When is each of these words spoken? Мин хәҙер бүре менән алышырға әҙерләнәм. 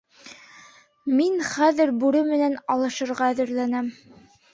Мин 1.19 1.35
хәҙер 1.49 1.91
бүре 2.03 2.21
менән 2.31 2.55
алышырға 2.77 3.29
әҙерләнәм. 3.35 3.93